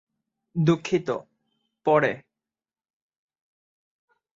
দুঃখিত, 0.55 1.09
পরে। 1.85 2.11